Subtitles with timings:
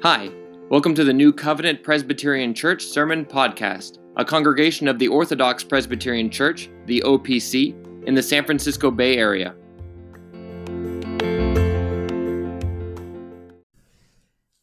[0.00, 0.30] Hi,
[0.70, 6.30] welcome to the New Covenant Presbyterian Church Sermon Podcast, a congregation of the Orthodox Presbyterian
[6.30, 7.74] Church, the OPC,
[8.06, 9.56] in the San Francisco Bay Area.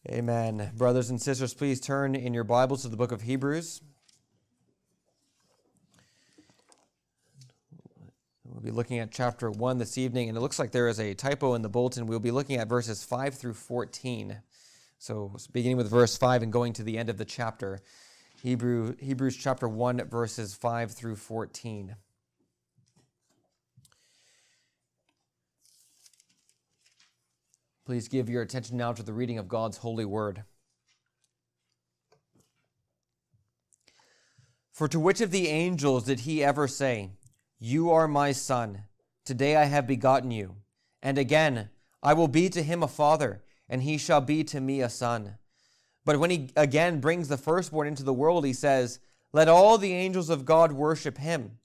[0.10, 0.72] Amen.
[0.78, 3.82] Brothers and sisters, please turn in your Bibles to the book of Hebrews.
[8.46, 11.14] We'll be looking at chapter 1 this evening, and it looks like there is a
[11.14, 12.08] typo in the bulletin.
[12.08, 14.38] We'll be looking at verses 5 through 14.
[14.98, 17.80] So, beginning with verse 5 and going to the end of the chapter,
[18.42, 21.96] Hebrew, Hebrews chapter 1, verses 5 through 14.
[27.86, 30.44] Please give your attention now to the reading of God's holy word.
[34.72, 37.12] For to which of the angels did he ever say,
[37.60, 38.86] You are my son,
[39.24, 40.56] today I have begotten you?
[41.04, 41.70] And again,
[42.02, 45.38] I will be to him a father and he shall be to me a son.
[46.06, 49.00] But when he again brings the firstborn into the world, he says,
[49.34, 51.58] Let all the angels of God worship him.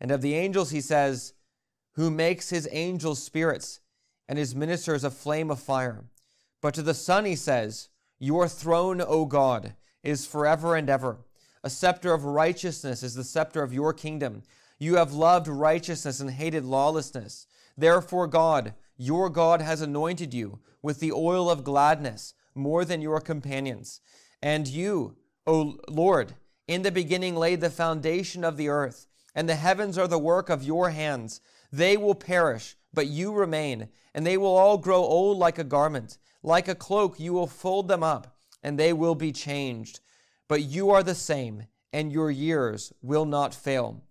[0.00, 1.34] And of the angels, he says,
[1.94, 3.80] Who makes his angels spirits
[4.28, 6.04] and his ministers a flame of fire.
[6.60, 11.18] But to the Son, he says, Your throne, O God, is forever and ever.
[11.64, 14.42] A scepter of righteousness is the scepter of your kingdom.
[14.78, 17.46] You have loved righteousness and hated lawlessness.
[17.76, 23.20] Therefore, God, your God, has anointed you with the oil of gladness more than your
[23.20, 24.00] companions.
[24.42, 26.34] And you, O Lord,
[26.66, 30.50] in the beginning laid the foundation of the earth, and the heavens are the work
[30.50, 31.40] of your hands.
[31.72, 36.18] They will perish, but you remain, and they will all grow old like a garment.
[36.42, 40.00] Like a cloak, you will fold them up, and they will be changed.
[40.48, 44.02] But you are the same, and your years will not fail.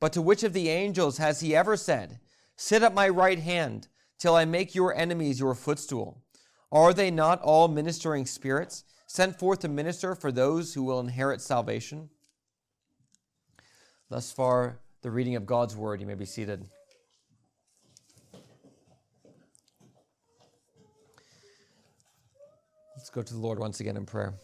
[0.00, 2.20] But to which of the angels has he ever said,
[2.56, 3.88] Sit at my right hand?
[4.18, 6.22] Till I make your enemies your footstool.
[6.70, 11.40] Are they not all ministering spirits, sent forth to minister for those who will inherit
[11.40, 12.10] salvation?
[14.10, 16.00] Thus far, the reading of God's word.
[16.00, 16.66] You may be seated.
[22.96, 24.34] Let's go to the Lord once again in prayer.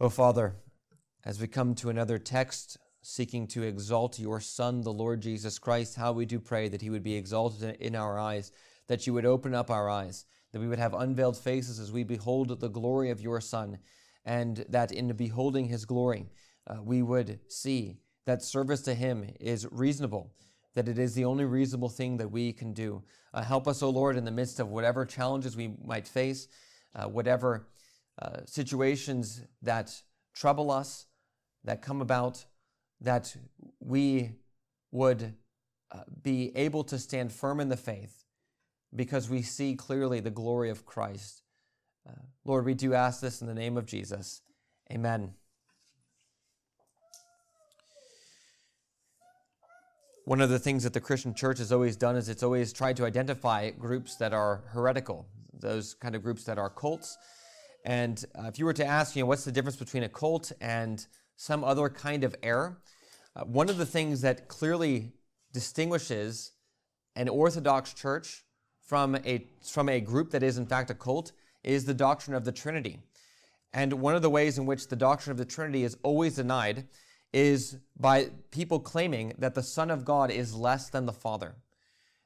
[0.00, 0.54] Oh, Father,
[1.24, 5.96] as we come to another text seeking to exalt your Son, the Lord Jesus Christ,
[5.96, 8.52] how we do pray that he would be exalted in our eyes,
[8.88, 12.04] that you would open up our eyes, that we would have unveiled faces as we
[12.04, 13.78] behold the glory of your Son,
[14.24, 16.26] and that in beholding his glory,
[16.66, 20.32] uh, we would see that service to him is reasonable,
[20.74, 23.02] that it is the only reasonable thing that we can do.
[23.32, 26.48] Uh, help us, O Lord, in the midst of whatever challenges we might face,
[26.94, 27.68] uh, whatever
[28.20, 30.02] uh, situations that
[30.34, 31.06] trouble us,
[31.64, 32.44] that come about
[33.00, 33.34] that
[33.80, 34.32] we
[34.90, 35.34] would
[35.92, 38.24] uh, be able to stand firm in the faith
[38.94, 41.42] because we see clearly the glory of Christ.
[42.08, 42.12] Uh,
[42.44, 44.42] Lord, we do ask this in the name of Jesus.
[44.92, 45.34] Amen.
[50.24, 52.96] One of the things that the Christian church has always done is it's always tried
[52.98, 57.16] to identify groups that are heretical, those kind of groups that are cults.
[57.84, 60.52] And uh, if you were to ask, you know, what's the difference between a cult
[60.60, 61.04] and
[61.40, 62.82] some other kind of error.
[63.36, 65.12] Uh, one of the things that clearly
[65.52, 66.52] distinguishes
[67.14, 68.44] an Orthodox church
[68.80, 71.32] from a, from a group that is, in fact, a cult
[71.62, 72.98] is the doctrine of the Trinity.
[73.72, 76.88] And one of the ways in which the doctrine of the Trinity is always denied
[77.32, 81.54] is by people claiming that the Son of God is less than the Father.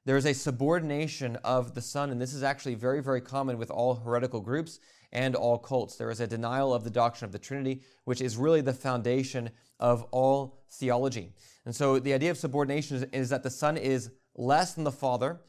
[0.07, 3.71] There is a subordination of the Son, and this is actually very, very common with
[3.71, 4.81] all heretical groups
[5.15, 5.97] and all cults.
[5.97, 9.51] There is a denial of the doctrine of the Trinity, which is really the foundation
[9.81, 11.33] of all theology.
[11.65, 14.93] And so the idea of subordination is, is that the Son is less than the
[14.93, 15.41] Father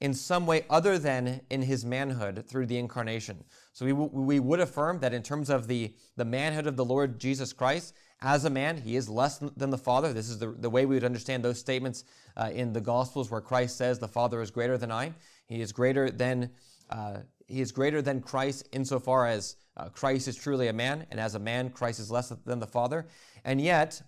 [0.00, 3.44] in some way other than in his manhood through the incarnation.
[3.74, 6.84] So we, w- we would affirm that in terms of the, the manhood of the
[6.84, 10.12] Lord Jesus Christ, as a man, he is less than the Father.
[10.12, 12.04] This is the, the way we would understand those statements
[12.36, 15.14] uh, in the Gospels where Christ says, The Father is greater than I.
[15.46, 16.50] He is greater than
[16.90, 17.18] uh,
[17.50, 21.34] he is greater than Christ insofar as uh, Christ is truly a man, and as
[21.34, 23.06] a man, Christ is less than the Father.
[23.44, 24.02] And yet,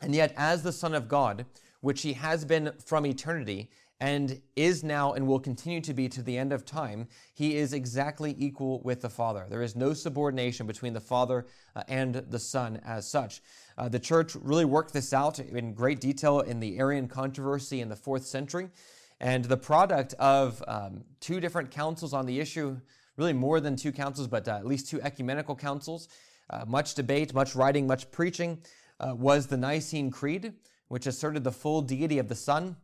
[0.00, 1.46] and yet, as the Son of God,
[1.80, 3.70] which he has been from eternity,
[4.00, 7.72] and is now and will continue to be to the end of time, he is
[7.72, 9.46] exactly equal with the Father.
[9.48, 13.42] There is no subordination between the Father uh, and the Son as such.
[13.76, 17.88] Uh, the church really worked this out in great detail in the Arian controversy in
[17.88, 18.70] the fourth century.
[19.20, 22.80] And the product of um, two different councils on the issue,
[23.16, 26.08] really more than two councils, but uh, at least two ecumenical councils,
[26.50, 28.62] uh, much debate, much writing, much preaching,
[29.00, 30.52] uh, was the Nicene Creed,
[30.88, 32.76] which asserted the full deity of the Son,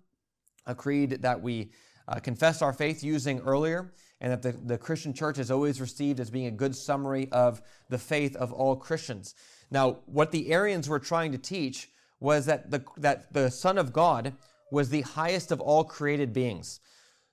[0.67, 1.71] a creed that we
[2.09, 6.21] uh, confessed our faith using earlier, and that the, the Christian church has always received
[6.21, 9.35] as being a good summary of the faith of all Christians.
[9.71, 11.91] Now, what the Arians were trying to teach
[12.21, 14.35] was that the, that the Son of God
[14.75, 16.81] was the highest of all created beings.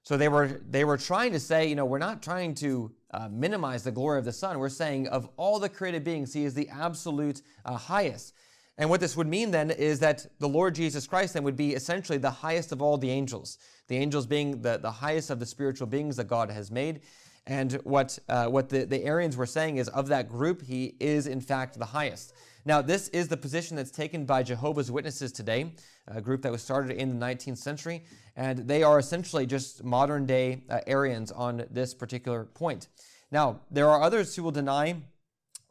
[0.03, 3.27] So they were they were trying to say, you know, we're not trying to uh,
[3.29, 4.57] minimize the glory of the Son.
[4.57, 8.33] We're saying of all the created beings, He is the absolute uh, highest.
[8.77, 11.75] And what this would mean then is that the Lord Jesus Christ then would be
[11.75, 13.57] essentially the highest of all the angels.
[13.89, 17.01] The angels being the, the highest of the spiritual beings that God has made.
[17.45, 21.27] And what, uh, what the, the Arians were saying is of that group, he is
[21.27, 22.33] in fact the highest.
[22.63, 25.73] Now, this is the position that's taken by Jehovah's Witnesses today,
[26.07, 28.03] a group that was started in the 19th century,
[28.35, 32.87] and they are essentially just modern day uh, Arians on this particular point.
[33.31, 34.95] Now, there are others who will deny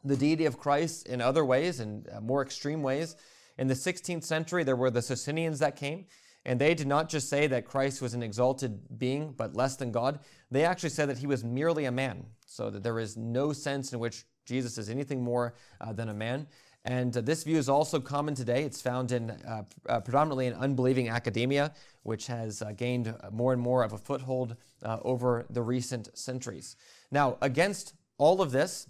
[0.03, 3.15] the deity of Christ in other ways, in uh, more extreme ways.
[3.57, 6.07] In the 16th century, there were the Socinians that came,
[6.43, 9.93] and they did not just say that Christ was an exalted being, but less than
[9.93, 10.19] God.
[10.49, 13.93] They actually said that he was merely a man, so that there is no sense
[13.93, 16.47] in which Jesus is anything more uh, than a man.
[16.83, 18.63] And uh, this view is also common today.
[18.63, 21.73] It's found in uh, uh, predominantly in unbelieving academia,
[22.03, 26.17] which has uh, gained uh, more and more of a foothold uh, over the recent
[26.17, 26.75] centuries.
[27.11, 28.87] Now, against all of this,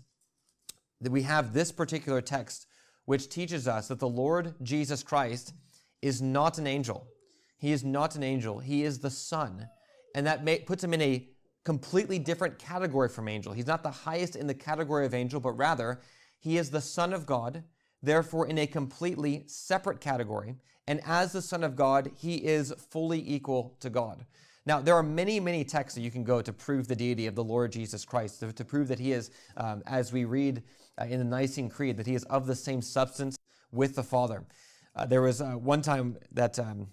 [1.02, 2.68] we have this particular text,
[3.06, 5.54] which teaches us that the Lord Jesus Christ
[6.02, 7.08] is not an angel.
[7.58, 8.60] He is not an angel.
[8.60, 9.68] He is the Son.
[10.16, 11.28] And that may, puts him in a
[11.66, 13.54] completely different category from angel.
[13.54, 16.00] He's not the highest in the category of angel, but rather,
[16.40, 17.64] he is the Son of God
[18.03, 20.56] therefore in a completely separate category.
[20.88, 24.25] And as the Son of God, he is fully equal to God.
[24.65, 27.36] Now, there are many, many texts that you can go to prove the deity of
[27.36, 30.62] the Lord Jesus Christ, to, to prove that he is, um, as we read
[31.00, 33.38] uh, in the Nicene Creed, that he is of the same substance
[33.71, 34.44] with the Father.
[34.95, 36.88] Uh, there was uh, one time that um,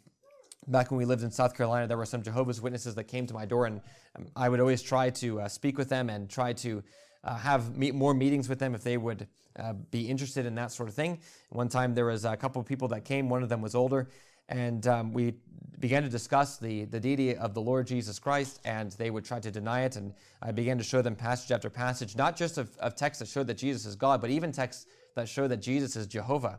[0.67, 3.35] back when we lived in South Carolina, there were some Jehovah's Witnesses that came to
[3.35, 3.81] my door, and
[4.17, 6.83] um, I would always try to uh, speak with them and try to
[7.29, 9.27] uh, have meet, more meetings with them if they would
[9.59, 11.19] uh, be interested in that sort of thing.
[11.51, 14.09] One time there was a couple of people that came, one of them was older,
[14.49, 15.35] and um, we
[15.79, 19.41] began to discuss the, the deity of the Lord Jesus Christ, and they would try
[19.41, 19.97] to deny it.
[19.97, 23.29] And I began to show them passage after passage, not just of, of texts that
[23.29, 26.59] showed that Jesus is God, but even texts that show that Jesus is Jehovah.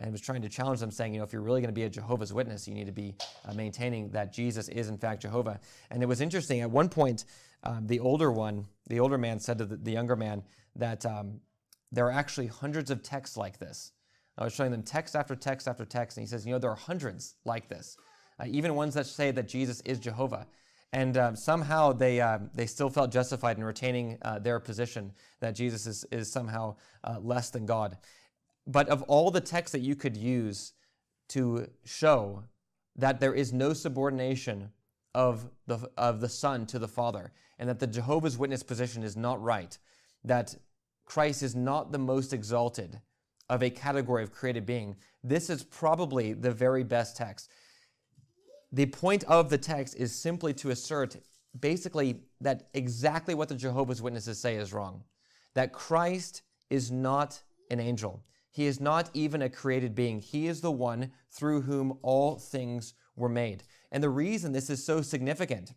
[0.00, 1.82] And was trying to challenge them, saying, you know, if you're really going to be
[1.82, 5.58] a Jehovah's Witness, you need to be uh, maintaining that Jesus is in fact Jehovah.
[5.90, 6.60] And it was interesting.
[6.60, 7.24] At one point,
[7.64, 10.42] um, the older one, the older man, said to the, the younger man
[10.76, 11.40] that um,
[11.90, 13.92] there are actually hundreds of texts like this.
[14.36, 16.70] I was showing them text after text after text, and he says, you know, there
[16.70, 17.96] are hundreds like this,
[18.38, 20.46] uh, even ones that say that Jesus is Jehovah.
[20.92, 25.54] And um, somehow they, uh, they still felt justified in retaining uh, their position that
[25.54, 27.98] Jesus is, is somehow uh, less than God.
[28.66, 30.72] But of all the texts that you could use
[31.30, 32.44] to show
[32.96, 34.70] that there is no subordination
[35.14, 39.16] of the, of the Son to the Father, and that the Jehovah's Witness position is
[39.16, 39.76] not right,
[40.24, 40.54] that
[41.04, 43.00] Christ is not the most exalted
[43.48, 47.50] of a category of created being, this is probably the very best text.
[48.72, 51.16] The point of the text is simply to assert
[51.58, 55.02] basically that exactly what the Jehovah's Witnesses say is wrong.
[55.54, 58.22] That Christ is not an angel.
[58.50, 60.20] He is not even a created being.
[60.20, 63.62] He is the one through whom all things were made.
[63.90, 65.74] And the reason this is so significant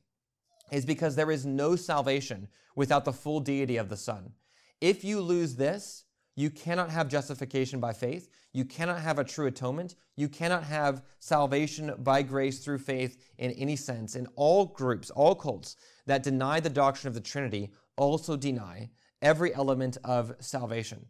[0.71, 4.33] is because there is no salvation without the full deity of the Son.
[4.79, 8.29] If you lose this, you cannot have justification by faith.
[8.53, 9.95] You cannot have a true atonement.
[10.15, 14.15] You cannot have salvation by grace through faith in any sense.
[14.15, 15.75] And all groups, all cults
[16.05, 18.89] that deny the doctrine of the Trinity also deny
[19.21, 21.05] every element of salvation.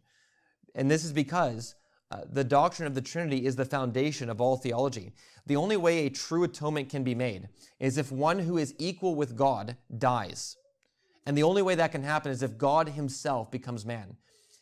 [0.74, 1.74] And this is because
[2.12, 5.12] uh, the doctrine of the Trinity is the foundation of all theology.
[5.46, 7.48] The only way a true atonement can be made
[7.80, 10.56] is if one who is equal with God dies.
[11.24, 14.16] And the only way that can happen is if God himself becomes man.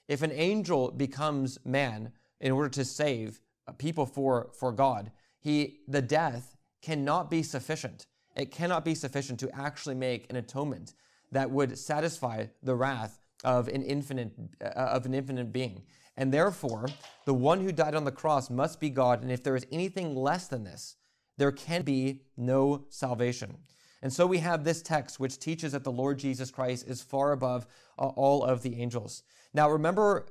[0.07, 3.41] If an angel becomes man in order to save
[3.79, 8.07] people for, for God, he, the death cannot be sufficient.
[8.37, 10.95] It cannot be sufficient to actually make an atonement
[11.33, 15.83] that would satisfy the wrath of an infinite, uh, of an infinite being.
[16.21, 16.87] And therefore,
[17.25, 19.23] the one who died on the cross must be God.
[19.23, 20.97] And if there is anything less than this,
[21.39, 23.57] there can be no salvation.
[24.03, 27.33] And so we have this text which teaches that the Lord Jesus Christ is far
[27.33, 27.67] above
[27.99, 29.23] uh, all of the angels.
[29.55, 30.27] Now, remember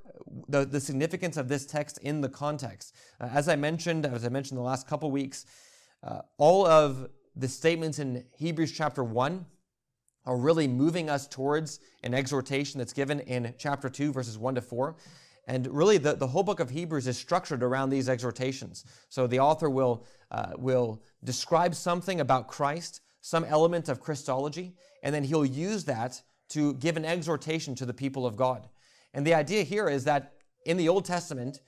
[0.47, 2.95] the, the significance of this text in the context.
[3.19, 5.47] Uh, as I mentioned, as I mentioned the last couple weeks,
[6.03, 9.43] uh, all of the statements in Hebrews chapter 1
[10.27, 14.61] are really moving us towards an exhortation that's given in chapter 2, verses 1 to
[14.61, 14.95] 4.
[15.49, 18.85] And really, the, the whole book of Hebrews is structured around these exhortations.
[19.09, 25.13] So the author will, uh, will describe something about Christ, some element of Christology, and
[25.13, 28.69] then he'll use that to give an exhortation to the people of God.
[29.15, 30.33] And the idea here is that
[30.67, 31.61] in the Old Testament,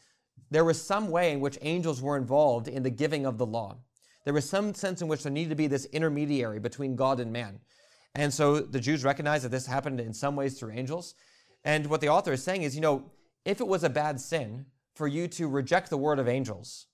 [0.52, 3.78] there was some way in which angels were involved in the giving of the law.
[4.26, 7.34] There was some sense in which there needed to be this intermediary between God and
[7.34, 7.60] man.
[8.14, 11.16] And so the Jews recognized that this happened in some ways through angels.
[11.64, 13.10] And what the author is saying is, you know,
[13.46, 16.88] if it was a bad sin for you to reject the word of angels,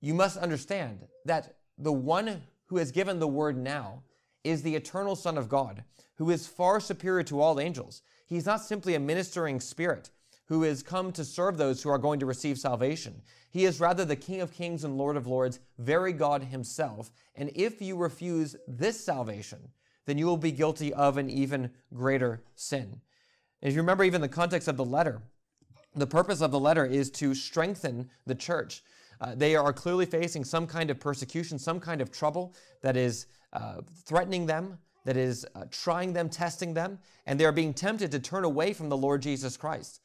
[0.00, 4.02] you must understand that the one who has given the word now
[4.44, 5.84] is the eternal Son of God,
[6.16, 8.02] who is far superior to all angels.
[8.26, 10.10] He's not simply a ministering spirit
[10.46, 13.20] who has come to serve those who are going to receive salvation.
[13.50, 17.10] He is rather the King of kings and Lord of lords, very God himself.
[17.34, 19.68] And if you refuse this salvation,
[20.06, 23.00] then you will be guilty of an even greater sin.
[23.60, 25.20] If you remember even the context of the letter,
[25.94, 28.82] the purpose of the letter is to strengthen the church.
[29.20, 33.26] Uh, they are clearly facing some kind of persecution, some kind of trouble that is
[33.52, 38.10] uh, threatening them, that is uh, trying them, testing them, and they are being tempted
[38.12, 40.00] to turn away from the Lord Jesus Christ.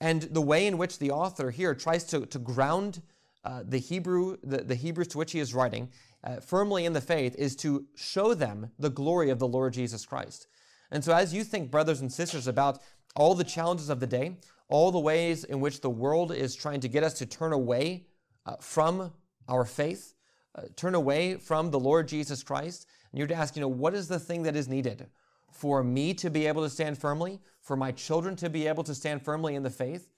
[0.00, 3.02] And the way in which the author here tries to, to ground
[3.44, 5.90] uh, the Hebrew, the, the Hebrews to which he is writing,
[6.22, 10.06] uh, firmly in the faith is to show them the glory of the Lord Jesus
[10.06, 10.46] Christ.
[10.90, 12.80] And so, as you think, brothers and sisters, about
[13.16, 14.36] all the challenges of the day,
[14.68, 18.06] all the ways in which the world is trying to get us to turn away
[18.46, 19.12] uh, from
[19.48, 20.14] our faith,
[20.54, 23.94] uh, turn away from the Lord Jesus Christ, and you're to ask, you know, what
[23.94, 25.06] is the thing that is needed?
[25.54, 28.94] for me to be able to stand firmly, for my children to be able to
[28.94, 30.10] stand firmly in the faith?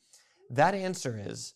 [0.49, 1.53] That answer is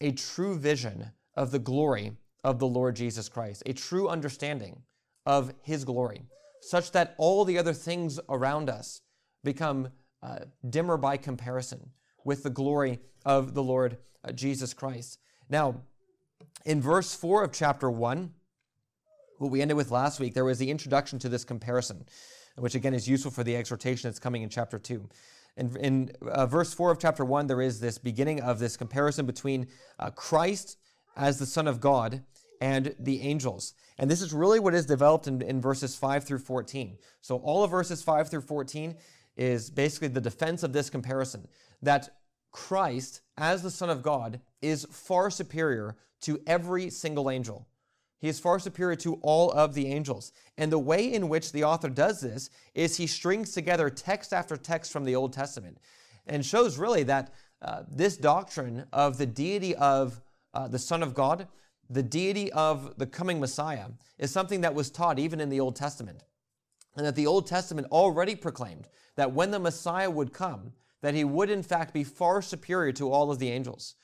[0.00, 2.12] a true vision of the glory
[2.42, 4.82] of the Lord Jesus Christ, a true understanding
[5.24, 6.24] of his glory,
[6.60, 9.02] such that all the other things around us
[9.44, 9.88] become
[10.20, 11.90] uh, dimmer by comparison
[12.24, 15.18] with the glory of the Lord uh, Jesus Christ.
[15.48, 15.82] Now,
[16.64, 18.32] in verse 4 of chapter 1,
[19.38, 22.04] what we ended with last week, there was the introduction to this comparison
[22.56, 25.08] which again is useful for the exhortation that's coming in chapter 2.
[25.56, 29.26] In, in uh, verse 4 of chapter 1, there is this beginning of this comparison
[29.26, 30.78] between uh, Christ
[31.16, 32.22] as the Son of God
[32.60, 33.74] and the angels.
[33.98, 36.96] And this is really what is developed in, in verses 5 through 14.
[37.20, 38.96] So, all of verses 5 through 14
[39.36, 41.46] is basically the defense of this comparison
[41.82, 42.16] that
[42.50, 47.66] Christ, as the Son of God, is far superior to every single angel.
[48.18, 50.32] He is far superior to all of the angels.
[50.56, 54.56] And the way in which the author does this is he strings together text after
[54.56, 55.78] text from the Old Testament
[56.26, 60.20] and shows really that uh, this doctrine of the deity of
[60.54, 61.48] uh, the Son of God,
[61.90, 63.86] the deity of the coming Messiah,
[64.18, 66.22] is something that was taught even in the Old Testament.
[66.96, 71.24] And that the Old Testament already proclaimed that when the Messiah would come, that he
[71.24, 73.94] would in fact be far superior to all of the angels.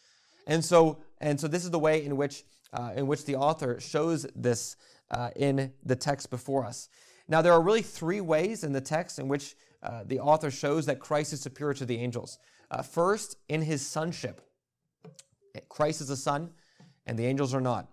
[0.47, 3.81] And so, and so this is the way in which uh, in which the author
[3.81, 4.77] shows this
[5.11, 6.89] uh, in the text before us.
[7.29, 10.87] Now, there are really three ways in the text in which uh, the author shows
[10.87, 12.39] that Christ is superior to the angels.
[12.71, 14.41] Uh, first, in his sonship.
[15.69, 16.51] Christ is a son,
[17.07, 17.89] and the angels are not.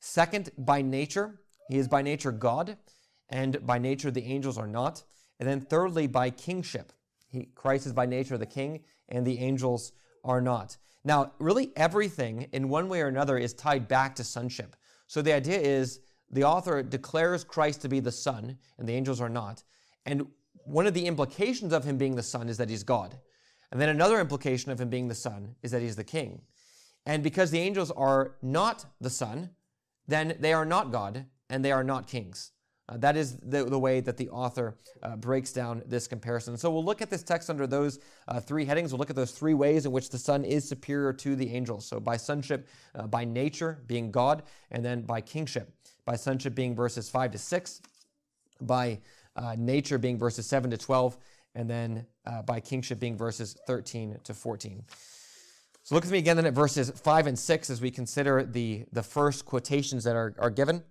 [0.00, 1.40] Second, by nature.
[1.68, 2.76] He is by nature God,
[3.28, 5.02] and by nature the angels are not.
[5.38, 6.92] And then thirdly, by kingship.
[7.28, 9.92] He, Christ is by nature the king, and the angels
[10.24, 10.76] are not.
[11.04, 14.76] Now, really everything in one way or another is tied back to sonship.
[15.06, 19.20] So the idea is the author declares Christ to be the Son, and the angels
[19.20, 19.62] are not.
[20.04, 20.26] And
[20.64, 23.18] one of the implications of him being the Son is that he's God.
[23.70, 26.42] And then another implication of him being the Son is that he's the King.
[27.06, 29.50] And because the angels are not the Son,
[30.06, 32.52] then they are not God and they are not kings.
[32.88, 36.56] Uh, that is the, the way that the author uh, breaks down this comparison.
[36.56, 38.92] So we'll look at this text under those uh, three headings.
[38.92, 41.84] We'll look at those three ways in which the Son is superior to the angels.
[41.84, 45.70] So by sonship, uh, by nature, being God, and then by kingship.
[46.06, 47.82] By sonship being verses 5 to 6,
[48.62, 49.00] by
[49.36, 51.18] uh, nature being verses 7 to 12,
[51.54, 54.82] and then uh, by kingship being verses 13 to 14.
[55.82, 58.84] So look with me again then at verses 5 and 6 as we consider the,
[58.92, 60.82] the first quotations that are, are given.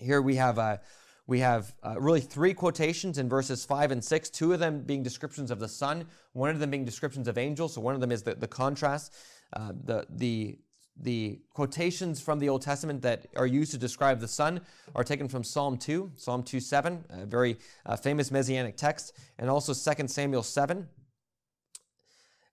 [0.00, 0.78] Here we have uh,
[1.26, 5.02] we have uh, really three quotations in verses 5 and 6, two of them being
[5.02, 8.10] descriptions of the Son, one of them being descriptions of angels, so one of them
[8.10, 9.14] is the, the contrast.
[9.52, 10.58] Uh, the, the,
[10.96, 14.60] the quotations from the Old Testament that are used to describe the Son
[14.96, 19.48] are taken from Psalm 2, Psalm 2 7, a very uh, famous messianic text, and
[19.48, 20.88] also 2 Samuel 7.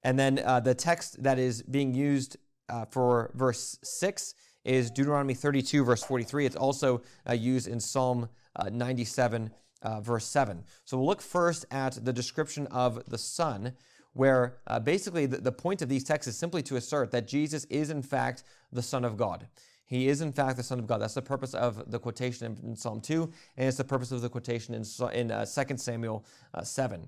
[0.04, 2.38] And then uh, the text that is being used
[2.70, 4.36] uh, for verse 6
[4.68, 6.46] is Deuteronomy 32, verse 43.
[6.46, 9.50] It's also uh, used in Psalm uh, 97,
[9.82, 10.64] uh, verse 7.
[10.86, 13.74] So we'll look first at the description of the Son,
[14.14, 17.64] where uh, basically the, the point of these texts is simply to assert that Jesus
[17.66, 19.48] is, in fact, the Son of God.
[19.86, 20.98] He is, in fact, the Son of God.
[20.98, 24.30] That's the purpose of the quotation in, Psalm 2, and it's the purpose of the
[24.30, 24.84] quotation in,
[25.14, 27.08] in uh, 2 Samuel uh, 7.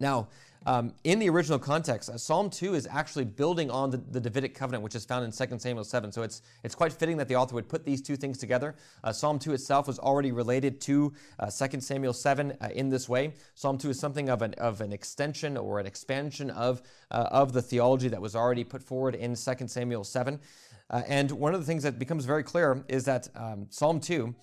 [0.00, 0.28] Now,
[0.66, 4.54] um, in the original context, uh, Psalm 2 is actually building on the, the, Davidic
[4.54, 6.10] covenant, which is found in 2 Samuel 7.
[6.10, 8.74] So it's, it's quite fitting that the author would put these two things together.
[9.02, 13.10] Uh, Psalm 2 itself was already related to uh, 2 Samuel 7 uh, in this
[13.10, 13.34] way.
[13.54, 17.52] Psalm 2 is something of an, of an extension or an expansion of, uh, of
[17.52, 20.40] the theology that was already put forward in 2 Samuel 7.
[20.88, 24.34] Uh, and one of the things that becomes very clear is that um, Psalm 2,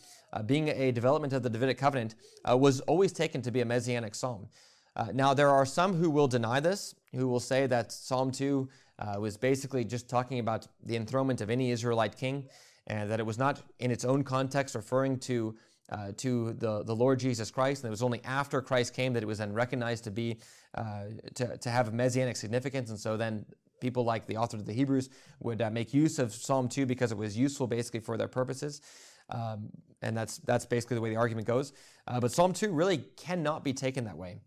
[0.46, 2.16] being a development of the Davidic covenant,
[2.48, 4.48] was always taken to be a messianic psalm.
[4.96, 8.70] Uh, now, there are some who will deny this, who will say that Psalm 2
[9.00, 12.48] uh, was basically just talking about the enthronement of any Israelite king,
[12.88, 15.56] and that it was not in its own context referring to,
[15.92, 19.24] uh, to the, the Lord Jesus Christ, and it was only after Christ came that
[19.24, 20.38] it was then recognized to be
[20.76, 21.06] uh,
[21.36, 23.46] to, to have a messianic significance, and so then
[23.82, 27.12] people like the author of the Hebrews would uh, make use of Psalm 2 because
[27.12, 28.82] it was useful basically for their purposes.
[29.30, 29.70] Um,
[30.02, 31.74] and that's, that's basically the way the argument goes.
[32.08, 34.38] Uh, but Psalm 2 really cannot be taken that way.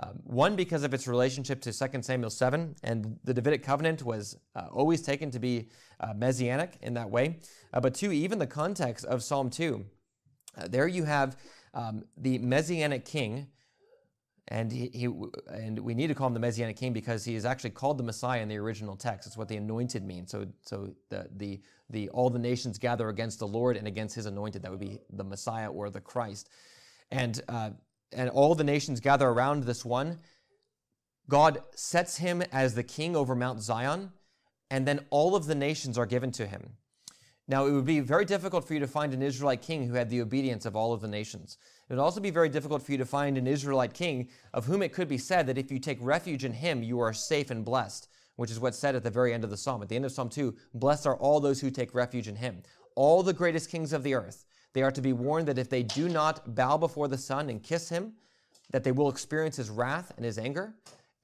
[0.00, 4.38] Um, one, because of its relationship to 2 Samuel 7, and the Davidic covenant was
[4.56, 5.68] uh, always taken to be
[6.00, 7.40] uh, messianic in that way.
[7.74, 9.84] Uh, but two, even the context of Psalm 2,
[10.56, 11.36] uh, there you have
[11.74, 13.48] um, the messianic king,
[14.48, 15.08] and he, he,
[15.48, 18.02] and we need to call him the messianic king because he is actually called the
[18.02, 19.26] Messiah in the original text.
[19.26, 20.30] It's what the anointed means.
[20.30, 24.26] So, so the, the, the all the nations gather against the Lord and against his
[24.26, 24.62] anointed.
[24.62, 26.48] That would be the Messiah or the Christ.
[27.10, 27.70] And uh,
[28.14, 30.18] and all the nations gather around this one,
[31.28, 34.12] God sets him as the king over Mount Zion,
[34.70, 36.76] and then all of the nations are given to him.
[37.48, 40.08] Now, it would be very difficult for you to find an Israelite king who had
[40.08, 41.58] the obedience of all of the nations.
[41.88, 44.82] It would also be very difficult for you to find an Israelite king of whom
[44.82, 47.64] it could be said that if you take refuge in him, you are safe and
[47.64, 49.82] blessed, which is what's said at the very end of the psalm.
[49.82, 52.62] At the end of Psalm 2, blessed are all those who take refuge in him.
[52.94, 55.82] All the greatest kings of the earth they are to be warned that if they
[55.82, 58.14] do not bow before the Son and kiss him,
[58.70, 60.74] that they will experience his wrath and his anger,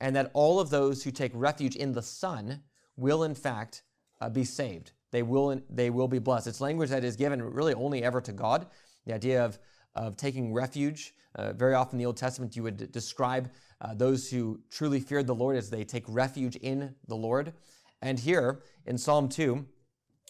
[0.01, 2.63] and that all of those who take refuge in the Son
[2.97, 3.83] will, in fact,
[4.21, 4.93] uh, be saved.
[5.11, 6.47] They will, they will be blessed.
[6.47, 8.67] It's language that is given really only ever to God.
[9.07, 9.59] The idea of,
[9.95, 11.15] of taking refuge.
[11.35, 15.01] Uh, very often in the Old Testament, you would d- describe uh, those who truly
[15.01, 17.53] feared the Lord as they take refuge in the Lord.
[18.03, 19.65] And here in Psalm 2,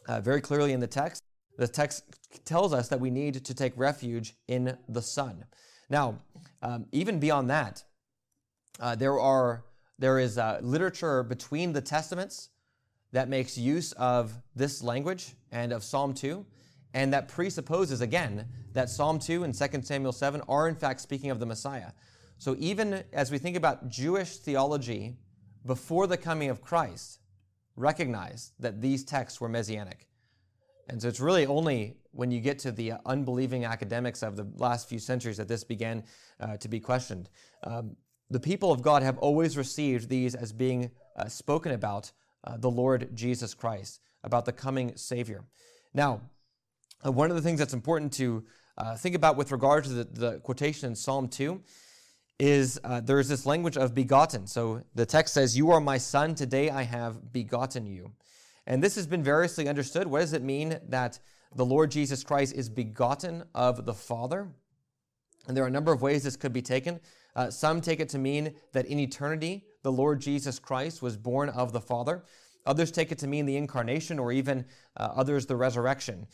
[0.06, 1.22] uh, very clearly in the text,
[1.58, 2.04] the text
[2.44, 5.44] tells us that we need to take refuge in the Son.
[5.90, 6.20] Now,
[6.62, 7.82] um, even beyond that,
[8.80, 9.64] uh, there are
[9.98, 12.50] there is uh, literature between the testaments
[13.10, 16.46] that makes use of this language and of Psalm 2,
[16.94, 21.32] and that presupposes again that Psalm 2 and 2 Samuel 7 are in fact speaking
[21.32, 21.90] of the Messiah.
[22.38, 25.16] So even as we think about Jewish theology
[25.66, 27.18] before the coming of Christ,
[27.74, 30.06] recognize that these texts were messianic.
[30.88, 34.88] And so it's really only when you get to the unbelieving academics of the last
[34.88, 36.02] few centuries that this began
[36.40, 37.28] uh, to be questioned.
[37.62, 37.96] Um,
[38.30, 42.12] the people of God have always received these as being uh, spoken about
[42.44, 45.44] uh, the Lord Jesus Christ, about the coming Savior.
[45.94, 46.22] Now,
[47.04, 48.44] uh, one of the things that's important to
[48.76, 51.60] uh, think about with regard to the, the quotation in Psalm 2
[52.38, 54.46] is uh, there's this language of begotten.
[54.46, 58.12] So the text says, You are my son, today I have begotten you.
[58.68, 60.06] And this has been variously understood.
[60.06, 61.18] What does it mean that
[61.56, 64.46] the Lord Jesus Christ is begotten of the Father?
[65.48, 67.00] And there are a number of ways this could be taken.
[67.34, 71.48] Uh, some take it to mean that in eternity, the Lord Jesus Christ was born
[71.48, 72.24] of the Father.
[72.66, 74.66] Others take it to mean the incarnation, or even
[74.98, 76.26] uh, others the resurrection.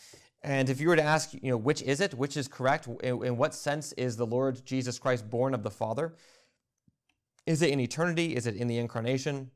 [0.42, 3.25] And if you were to ask, you know, which is it, which is correct, in,
[3.25, 6.16] in what sense is the Lord Jesus Christ born of the Father?
[7.47, 8.35] Is it in eternity?
[8.35, 9.53] Is it in the incarnation?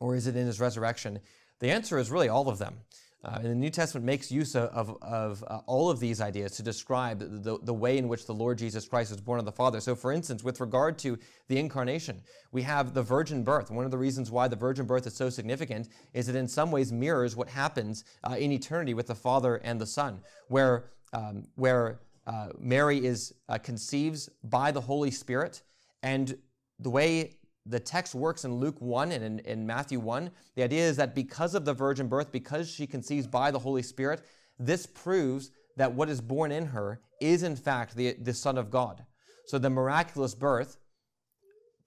[0.00, 1.20] Or is it in his resurrection?
[1.60, 2.80] The answer is really all of them.
[3.22, 6.52] Uh, and the New Testament makes use of, of, of uh, all of these ideas
[6.52, 9.52] to describe the, the way in which the Lord Jesus Christ was born of the
[9.52, 9.78] Father.
[9.78, 11.18] So, for instance, with regard to
[11.48, 13.70] the incarnation, we have the virgin birth.
[13.70, 16.70] One of the reasons why the virgin birth is so significant is it in some
[16.70, 21.46] ways mirrors what happens uh, in eternity with the Father and the Son, where, um,
[21.56, 25.60] where uh, Mary is uh, conceives by the Holy Spirit,
[26.02, 26.38] and
[26.78, 30.30] the way the text works in Luke 1 and in, in, Matthew 1.
[30.56, 33.82] The idea is that because of the virgin birth, because she conceives by the Holy
[33.82, 34.22] Spirit,
[34.58, 38.70] this proves that what is born in her is in fact the, the Son of
[38.70, 39.04] God.
[39.46, 40.78] So the miraculous birth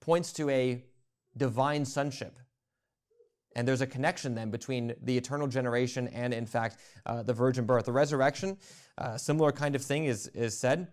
[0.00, 0.84] points to a
[1.36, 2.38] divine sonship.
[3.56, 7.64] And there's a connection then between the eternal generation and, in fact, uh, the virgin
[7.64, 7.84] birth.
[7.84, 8.58] The resurrection,
[8.98, 10.88] uh, similar kind of thing is, is said.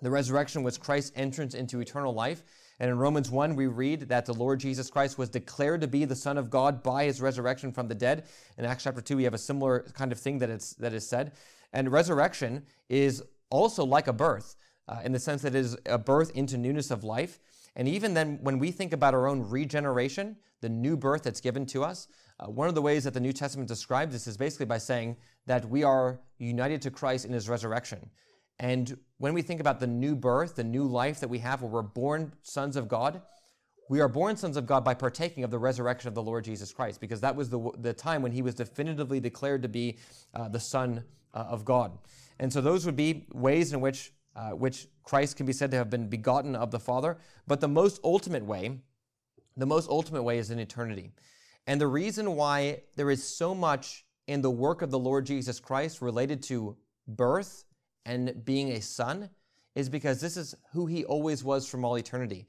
[0.00, 2.42] The resurrection was Christ's entrance into eternal life.
[2.82, 6.04] And in Romans 1, we read that the Lord Jesus Christ was declared to be
[6.04, 8.24] the Son of God by his resurrection from the dead.
[8.58, 11.08] In Acts chapter 2, we have a similar kind of thing that, it's, that is
[11.08, 11.30] said.
[11.72, 14.56] And resurrection is also like a birth
[14.88, 17.38] uh, in the sense that it is a birth into newness of life.
[17.76, 21.64] And even then, when we think about our own regeneration, the new birth that's given
[21.66, 22.08] to us,
[22.40, 25.18] uh, one of the ways that the New Testament describes this is basically by saying
[25.46, 28.10] that we are united to Christ in his resurrection.
[28.58, 31.70] And when we think about the new birth, the new life that we have, where
[31.70, 33.22] we're born sons of God,
[33.88, 36.72] we are born sons of God by partaking of the resurrection of the Lord Jesus
[36.72, 39.98] Christ, because that was the, the time when he was definitively declared to be
[40.34, 41.98] uh, the Son uh, of God.
[42.38, 45.76] And so those would be ways in which, uh, which Christ can be said to
[45.76, 47.18] have been begotten of the Father.
[47.46, 48.78] But the most ultimate way,
[49.56, 51.10] the most ultimate way is in eternity.
[51.66, 55.60] And the reason why there is so much in the work of the Lord Jesus
[55.60, 57.64] Christ related to birth
[58.04, 59.30] and being a son
[59.74, 62.46] is because this is who he always was from all eternity.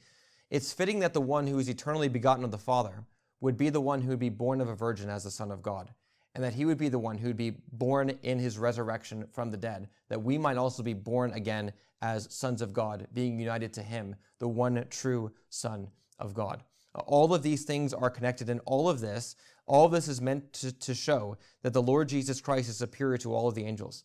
[0.50, 3.06] It's fitting that the one who is eternally begotten of the Father
[3.42, 5.62] would be the one who would be born of a virgin as the Son of
[5.62, 5.94] God,
[6.36, 9.52] and that he would be the one who would be born in his resurrection from
[9.52, 13.74] the dead, that we might also be born again as sons of God, being united
[13.74, 15.90] to him, the one true Son
[16.20, 16.64] of God.
[16.94, 19.36] All of these things are connected, and all of this,
[19.66, 23.18] all of this is meant to, to show that the Lord Jesus Christ is superior
[23.20, 24.04] to all of the angels.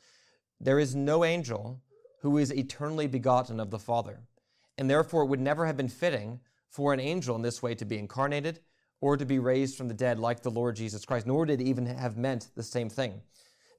[0.60, 1.80] There is no angel
[2.22, 4.20] who is eternally begotten of the Father,
[4.76, 7.84] and therefore it would never have been fitting for an angel in this way to
[7.84, 8.60] be incarnated
[9.00, 11.64] or to be raised from the dead like the Lord Jesus Christ, nor did it
[11.64, 13.20] even have meant the same thing.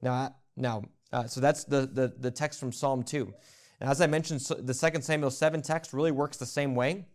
[0.00, 3.32] Now, now uh, so that's the, the, the text from Psalm 2.
[3.80, 7.06] And as I mentioned, the 2 Samuel 7 text really works the same way.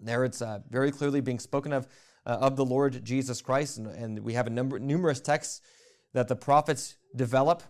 [0.00, 1.88] There it's uh, very clearly being spoken of
[2.26, 5.60] uh, of the Lord Jesus Christ, and, and, we have a number numerous texts
[6.12, 7.62] that the prophets develop,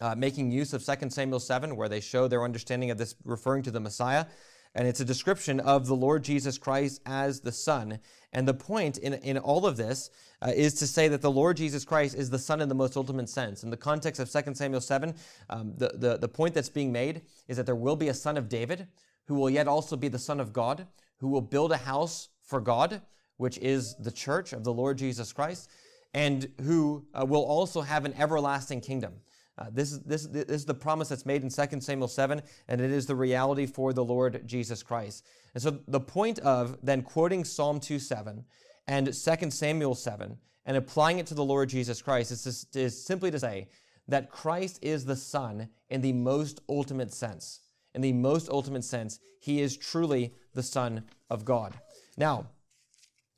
[0.00, 3.62] uh, making use of 2 Samuel 7, where they show their understanding of this, referring
[3.64, 4.26] to the Messiah.
[4.74, 7.98] And it's a description of the Lord Jesus Christ as the Son.
[8.32, 11.58] And the point in, in all of this uh, is to say that the Lord
[11.58, 13.64] Jesus Christ is the Son in the most ultimate sense.
[13.64, 15.14] In the context of 2 Samuel 7,
[15.50, 18.38] um, the, the, the point that's being made is that there will be a son
[18.38, 18.88] of David
[19.26, 20.86] who will yet also be the Son of God,
[21.18, 23.02] who will build a house for God,
[23.36, 25.70] which is the church of the Lord Jesus Christ,
[26.14, 29.14] and who uh, will also have an everlasting kingdom.
[29.58, 32.80] Uh, this, is, this, this is the promise that's made in 2 Samuel 7, and
[32.80, 35.26] it is the reality for the Lord Jesus Christ.
[35.54, 38.44] And so the point of then quoting Psalm 2 7
[38.88, 43.30] and 2 Samuel 7 and applying it to the Lord Jesus Christ is, is simply
[43.30, 43.68] to say
[44.08, 47.60] that Christ is the Son in the most ultimate sense.
[47.94, 51.78] In the most ultimate sense, he is truly the Son of God.
[52.16, 52.46] Now,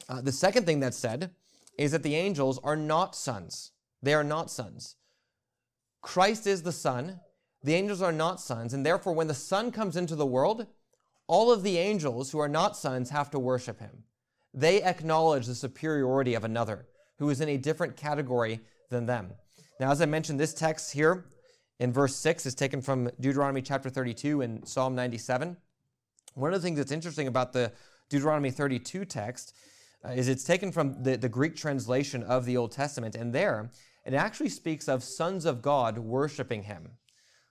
[0.09, 1.31] uh, the second thing that's said
[1.79, 3.72] is that the angels are not sons.
[4.03, 4.96] They are not sons.
[6.05, 7.19] Christ is the Son.
[7.62, 8.75] The angels are not sons.
[8.75, 10.67] And therefore, when the Son comes into the world,
[11.27, 14.05] all of the angels who are not sons have to worship him.
[14.53, 16.87] They acknowledge the superiority of another
[17.19, 19.33] who is in a different category than them.
[19.81, 21.25] Now, as I mentioned, this text here
[21.81, 25.57] in verse 6 is taken from Deuteronomy chapter 32 and Psalm 97.
[26.35, 27.73] One of the things that's interesting about the
[28.11, 29.55] Deuteronomy 32 text
[30.05, 33.71] uh, is it's taken from the, the Greek translation of the Old Testament, and there
[34.05, 36.90] it actually speaks of sons of God worshiping him.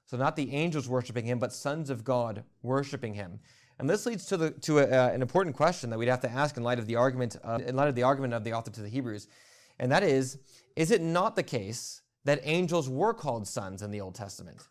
[0.05, 3.39] So not the angels worshiping him, but sons of God worshiping him.
[3.79, 6.31] And this leads to, the, to a, uh, an important question that we'd have to
[6.31, 8.71] ask in light of the argument, uh, in light of the argument of the author
[8.71, 9.27] to the Hebrews,
[9.79, 10.37] and that is:
[10.75, 14.67] Is it not the case that angels were called sons in the Old Testament?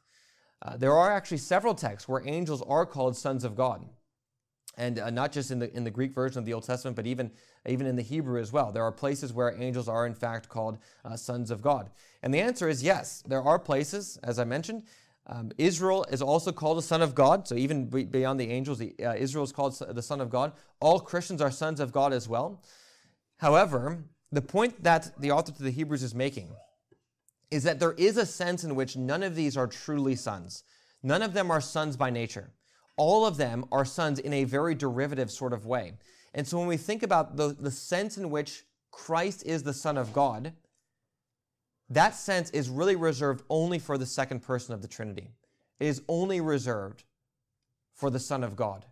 [0.63, 3.85] Uh, there are actually several texts where angels are called sons of God
[4.77, 7.07] and uh, not just in the in the Greek version of the Old Testament, but
[7.07, 7.31] even
[7.67, 8.73] even in the Hebrew as well.
[8.73, 11.91] There are places where angels are in fact called uh, sons of God,
[12.23, 13.23] and the answer is yes.
[13.27, 14.85] There are places, as I mentioned.
[15.27, 17.47] Um, Israel is also called a son of God.
[17.47, 20.53] So even beyond the angels, the, uh, Israel is called the son of God.
[20.81, 22.61] All Christians are sons of God as well.
[23.37, 26.49] However, the point that the author to the Hebrews is making
[27.53, 30.65] is that there is a sense in which none of these are truly sons.
[31.03, 32.51] None of them are sons by nature
[32.97, 35.95] all of them are sons in a very derivative sort of way.
[36.35, 39.97] And so when we think about the, the sense in which Christ is the Son
[39.97, 40.53] of God,
[41.91, 45.31] that sense is really reserved only for the second person of the Trinity.
[45.79, 47.05] It is only reserved
[47.95, 48.87] for the Son of God.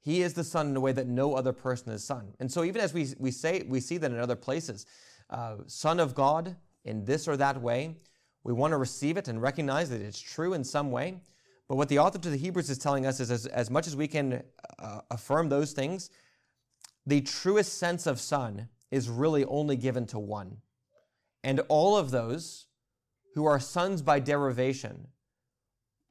[0.00, 2.34] He is the Son in a way that no other person is Son.
[2.38, 4.86] And so even as we, we say, we see that in other places,
[5.30, 7.96] uh, Son of God in this or that way,
[8.44, 11.20] we want to receive it and recognize that it's true in some way.
[11.68, 13.96] But what the author to the Hebrews is telling us is as, as much as
[13.96, 14.42] we can
[14.78, 16.10] uh, affirm those things,
[17.06, 20.58] the truest sense of son is really only given to one.
[21.42, 22.66] And all of those
[23.34, 25.08] who are sons by derivation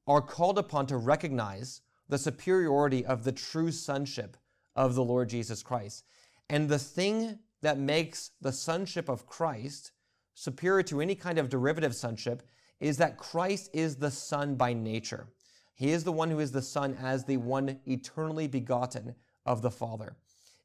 [0.05, 4.37] are called upon to recognize the superiority of the true sonship
[4.75, 6.03] of the Lord Jesus Christ.
[6.49, 9.91] And the thing that makes the sonship of Christ
[10.33, 12.43] superior to any kind of derivative sonship
[12.79, 15.27] is that Christ is the Son by nature.
[15.75, 19.71] He is the one who is the Son as the one eternally begotten of the
[19.71, 20.15] Father.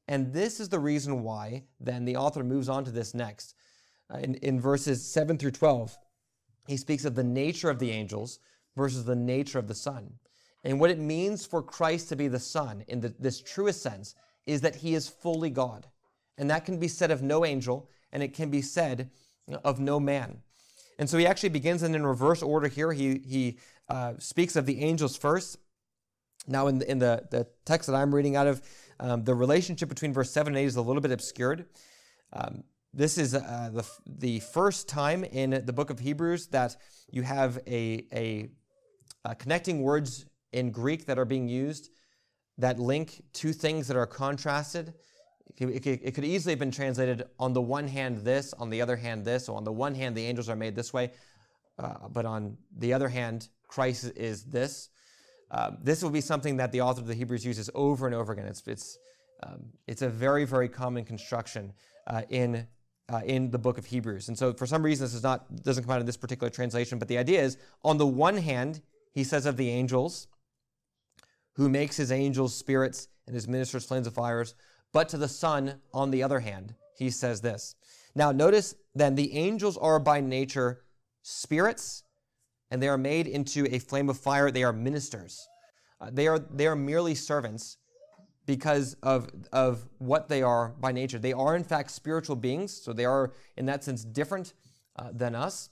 [0.07, 3.55] And this is the reason why then the author moves on to this next.
[4.12, 5.97] Uh, in, in verses 7 through 12,
[6.66, 8.38] he speaks of the nature of the angels
[8.77, 10.14] versus the nature of the Son.
[10.64, 14.14] And what it means for Christ to be the Son in the, this truest sense
[14.47, 15.87] is that he is fully God.
[16.38, 19.11] And that can be said of no angel, and it can be said
[19.64, 20.42] of no man.
[20.99, 22.92] And so he actually begins in, in reverse order here.
[22.92, 25.59] He, he uh, speaks of the angels first.
[26.46, 28.62] Now, in, the, in the, the text that I'm reading out of,
[29.01, 31.66] um, the relationship between verse 7 and 8 is a little bit obscured.
[32.33, 36.77] Um, this is uh, the, the first time in the book of Hebrews that
[37.11, 38.48] you have a, a,
[39.37, 41.90] connecting words in Greek that are being used
[42.57, 44.94] that link two things that are contrasted.
[45.57, 48.83] It could, it could, easily have been translated on the one hand this, on the
[48.83, 49.46] other hand this.
[49.46, 51.12] So on the one hand, the angels are made this way,
[51.79, 54.89] uh, but on the other hand, Christ is this.
[55.51, 58.33] Uh, this will be something that the author of the Hebrews uses over and over
[58.33, 58.47] again.
[58.47, 58.99] It's, it's,
[59.43, 61.73] um, it's a very, very common construction
[62.07, 62.67] uh, in,
[63.11, 64.29] uh, in the book of Hebrews.
[64.29, 66.99] And so for some reason, this is not, doesn't come out in this particular translation,
[66.99, 70.29] but the idea is on the one hand, he says of the angels,
[71.55, 74.55] who makes his angels spirits and his ministers flames of fires.
[74.93, 77.75] But to the Son, on the other hand, he says this.
[78.15, 80.83] Now, notice then the angels are by nature
[81.23, 82.05] spirits,
[82.71, 84.51] and they are made into a flame of fire.
[84.51, 85.47] They are ministers.
[86.01, 87.79] Uh, they, are, they are merely servants
[88.47, 91.19] because of, of what they are by nature.
[91.19, 94.55] They are, in fact, spiritual beings, so they are, in that sense, different
[94.97, 95.71] uh, than us,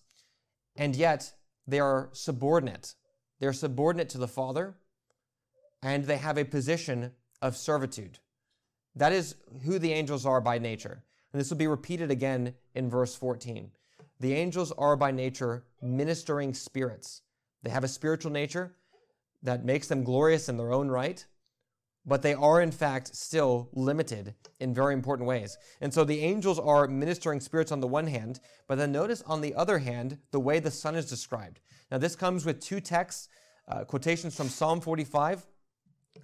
[0.76, 1.32] and yet
[1.66, 2.94] they are subordinate.
[3.40, 4.76] They're subordinate to the Father,
[5.82, 8.18] and they have a position of servitude.
[8.94, 11.02] That is who the angels are by nature.
[11.32, 13.70] And this will be repeated again in verse 14.
[14.20, 17.22] The angels are by nature ministering spirits.
[17.62, 18.76] They have a spiritual nature
[19.42, 21.24] that makes them glorious in their own right,
[22.04, 25.58] but they are in fact still limited in very important ways.
[25.80, 29.40] And so the angels are ministering spirits on the one hand, but then notice on
[29.40, 31.60] the other hand the way the Son is described.
[31.90, 33.28] Now, this comes with two texts,
[33.68, 35.46] uh, quotations from Psalm 45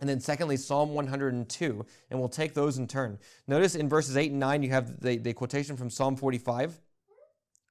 [0.01, 3.19] and then, secondly, Psalm 102, and we'll take those in turn.
[3.47, 6.81] Notice in verses 8 and 9, you have the, the quotation from Psalm 45,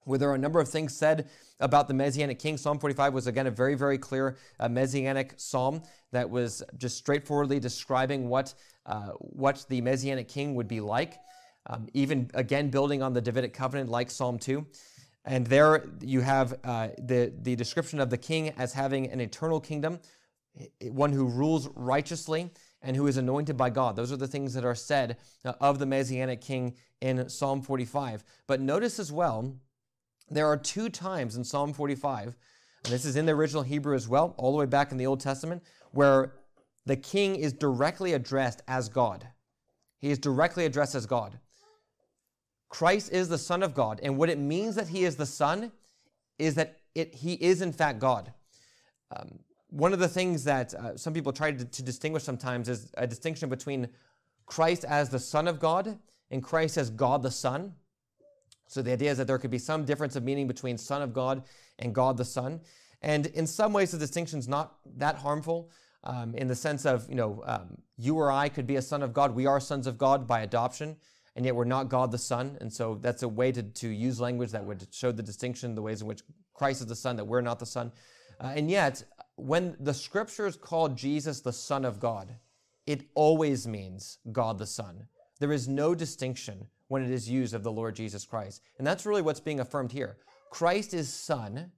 [0.06, 2.58] where there are a number of things said about the Messianic king.
[2.58, 7.60] Psalm 45 was, again, a very, very clear uh, Messianic psalm that was just straightforwardly
[7.60, 8.54] describing what,
[8.86, 11.20] uh, what the Messianic king would be like,
[11.68, 14.66] um, even, again, building on the Davidic covenant like Psalm 2.
[15.26, 19.60] And there you have uh, the, the description of the king as having an eternal
[19.60, 20.00] kingdom
[20.82, 22.50] one who rules righteously
[22.82, 23.96] and who is anointed by God.
[23.96, 28.24] Those are the things that are said uh, of the Messianic king in Psalm 45.
[28.48, 29.56] But notice as well,
[30.32, 32.36] there are two times in Psalm 45,
[32.84, 35.06] and this is in the original Hebrew as well, all the way back in the
[35.06, 36.34] Old Testament, where
[36.86, 39.28] the king is directly addressed as God.
[40.00, 41.38] He is directly addressed as God.
[42.70, 45.72] Christ is the Son of God, and what it means that he is the Son
[46.40, 48.34] is that it, he is in fact God.
[49.16, 49.40] Um,
[49.70, 53.06] one of the things that uh, some people try to, to, distinguish sometimes is a
[53.08, 53.90] distinction between
[54.46, 55.98] Christ as the Son of God
[56.30, 57.74] and Christ as God the Son.
[58.72, 61.14] So the idea is that there could be some difference of meaning between Son of
[61.14, 61.44] God
[61.80, 62.62] and God the Son.
[63.02, 65.70] And in some ways, the distinction is not that harmful
[66.06, 69.04] um, in the sense of, you know, um, you or I could be a son
[69.04, 69.36] of God.
[69.36, 70.96] We are sons of God by adoption,
[71.36, 72.58] and yet we're not God the Son.
[72.62, 75.82] And so that's a way to, to use language that would show the distinction, the
[75.82, 76.22] ways in which
[76.54, 77.92] Christ is the Son, that we're not the Son.
[78.40, 79.04] Uh, and yet,
[79.36, 82.36] when the scriptures call Jesus the Son of God,
[82.88, 85.08] it always means God the Son.
[85.40, 88.62] There is no distinction when it is used of the Lord Jesus Christ.
[88.78, 90.18] And that's really what's being affirmed here.
[90.50, 91.72] Christ is Son,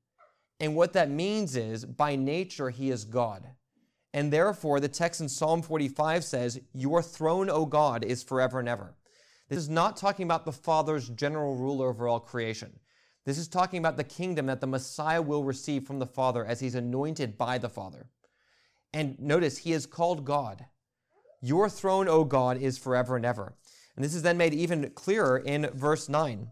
[0.60, 3.45] and what that means is, by nature, he is God.
[4.12, 8.67] And therefore, the text in Psalm 45 says, Your throne, O God, is forever and
[8.67, 8.95] ever.
[9.49, 12.80] This is not talking about the Father's general rule over all creation.
[13.23, 16.60] This is talking about the kingdom that the Messiah will receive from the Father as
[16.60, 18.08] he's anointed by the Father.
[18.91, 20.65] And notice, he is called God.
[21.39, 23.54] Your throne, O God, is forever and ever.
[23.95, 26.47] And this is then made even clearer in verse 9,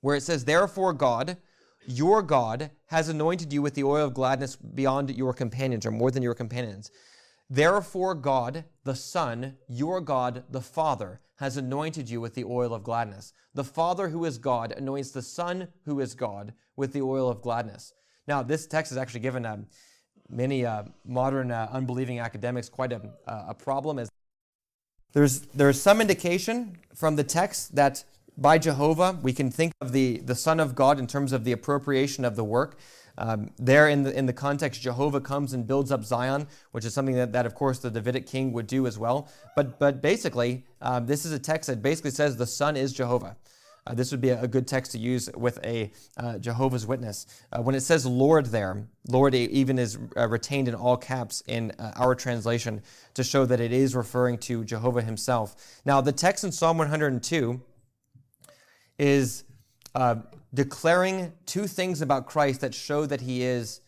[0.00, 1.36] where it says, Therefore, God,
[1.86, 6.10] your God, has anointed you with the oil of gladness beyond your companions, or more
[6.10, 6.90] than your companions.
[7.50, 12.82] Therefore, God, the Son, your God, the Father, has anointed you with the oil of
[12.82, 13.32] gladness.
[13.52, 17.42] The Father, who is God, anoints the Son, who is God, with the oil of
[17.42, 17.92] gladness.
[18.26, 19.58] Now, this text has actually given uh,
[20.30, 24.08] many uh, modern uh, unbelieving academics quite a, a problem as
[25.14, 28.04] There's, there's some indication from the text that
[28.36, 31.52] by Jehovah, we can think of the, the Son of God in terms of the
[31.52, 32.78] appropriation of the work.
[33.16, 36.92] Um, there in the, in the context, Jehovah comes and builds up Zion, which is
[36.92, 39.28] something that, that of course, the Davidic king would do as well.
[39.54, 43.36] But, but basically, um, this is a text that basically says the Son is Jehovah.
[43.86, 47.26] Uh, this would be a, good text to use with a uh, Jehovah's Witness.
[47.52, 51.70] Uh, when it says Lord there, Lord even is uh, retained in all caps in
[51.78, 55.80] uh, our translation to show that it is referring to Jehovah himself.
[55.84, 57.60] Now, the text in Psalm 102
[58.98, 59.44] is
[59.94, 60.16] uh,
[60.54, 63.80] declaring two things about Christ that show that he is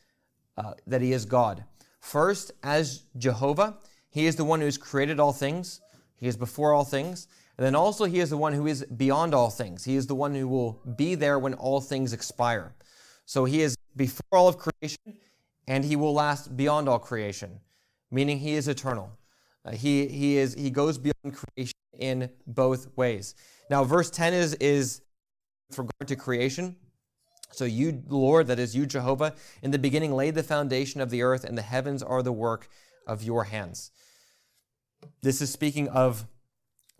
[0.86, 1.64] that he is God.
[2.00, 3.76] First, as Jehovah,
[4.08, 5.82] he is the one who's created all things.
[6.16, 7.28] He is before all things.
[7.58, 9.84] And then also, he is the one who is beyond all things.
[9.84, 12.74] He is the one who will be there when all things expire.
[13.24, 15.18] So he is before all of creation,
[15.66, 17.60] and he will last beyond all creation,
[18.10, 19.10] meaning he is eternal.
[19.64, 23.34] Uh, he, he, is, he goes beyond creation in both ways.
[23.70, 25.00] Now, verse 10 is, is
[25.70, 26.76] with regard to creation.
[27.52, 31.22] So, you, Lord, that is you, Jehovah, in the beginning laid the foundation of the
[31.22, 32.68] earth, and the heavens are the work
[33.06, 33.90] of your hands.
[35.22, 36.26] This is speaking of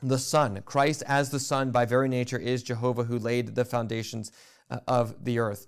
[0.03, 0.63] the Son.
[0.65, 4.33] Christ, as the Son, by very nature, is Jehovah who laid the foundations
[4.71, 5.67] uh, of the earth.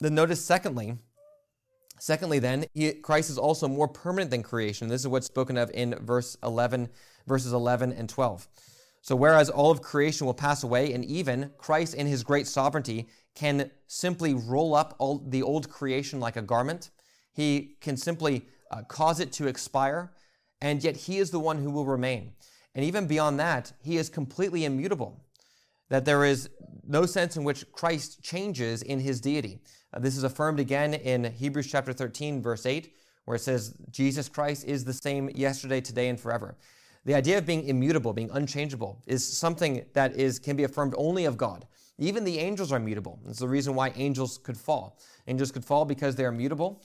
[0.00, 0.98] Then notice, secondly,
[1.98, 4.88] secondly, then he, Christ is also more permanent than creation.
[4.88, 6.88] This is what's spoken of in verse 11,
[7.26, 8.48] verses 11 and 12.
[9.00, 13.08] So, whereas all of creation will pass away, and even Christ, in his great sovereignty,
[13.34, 16.90] can simply roll up all the old creation like a garment,
[17.32, 20.12] he can simply uh, cause it to expire,
[20.60, 22.32] and yet he is the one who will remain.
[22.74, 25.20] And even beyond that, he is completely immutable,
[25.88, 26.48] that there is
[26.86, 29.60] no sense in which Christ changes in his deity.
[29.92, 34.28] Uh, this is affirmed again in Hebrews chapter 13, verse 8, where it says, Jesus
[34.28, 36.56] Christ is the same yesterday, today, and forever.
[37.04, 41.24] The idea of being immutable, being unchangeable, is something that is can be affirmed only
[41.24, 41.66] of God.
[41.98, 43.20] Even the angels are mutable.
[43.28, 44.98] It's the reason why angels could fall.
[45.26, 46.82] Angels could fall because they are mutable.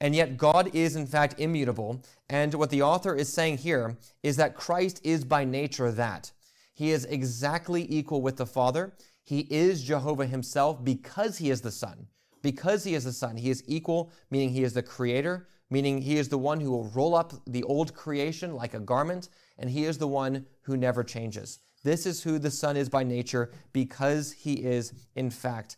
[0.00, 2.02] And yet, God is in fact immutable.
[2.28, 6.32] And what the author is saying here is that Christ is by nature that.
[6.72, 8.94] He is exactly equal with the Father.
[9.22, 12.06] He is Jehovah himself because he is the Son.
[12.42, 16.16] Because he is the Son, he is equal, meaning he is the Creator, meaning he
[16.16, 19.84] is the one who will roll up the old creation like a garment, and he
[19.84, 21.58] is the one who never changes.
[21.84, 25.76] This is who the Son is by nature because he is, in fact,